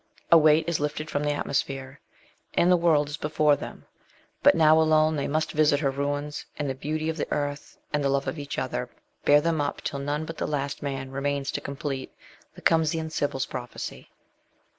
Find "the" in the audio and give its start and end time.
1.23-1.29, 2.71-2.75, 6.67-6.73, 7.17-7.31, 8.03-8.09, 10.37-10.47, 12.55-12.63